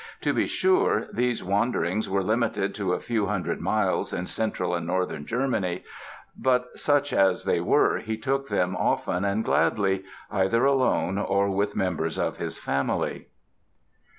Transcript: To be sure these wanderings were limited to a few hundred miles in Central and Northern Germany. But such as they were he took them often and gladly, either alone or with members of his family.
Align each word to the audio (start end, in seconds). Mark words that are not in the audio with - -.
To 0.21 0.33
be 0.33 0.47
sure 0.47 1.05
these 1.13 1.43
wanderings 1.43 2.09
were 2.09 2.23
limited 2.23 2.73
to 2.73 2.93
a 2.93 2.99
few 2.99 3.27
hundred 3.27 3.61
miles 3.61 4.11
in 4.11 4.25
Central 4.25 4.73
and 4.73 4.87
Northern 4.87 5.27
Germany. 5.27 5.83
But 6.35 6.79
such 6.79 7.13
as 7.13 7.43
they 7.43 7.59
were 7.61 7.99
he 7.99 8.17
took 8.17 8.47
them 8.49 8.75
often 8.75 9.23
and 9.23 9.45
gladly, 9.45 10.03
either 10.31 10.65
alone 10.65 11.19
or 11.19 11.51
with 11.51 11.75
members 11.75 12.17
of 12.17 12.37
his 12.37 12.57
family. 12.57 13.27